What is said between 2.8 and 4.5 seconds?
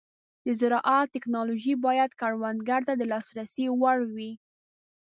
ته د لاسرسي وړ وي.